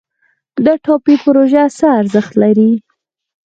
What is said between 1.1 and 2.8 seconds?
پروژه څه ارزښت لري؟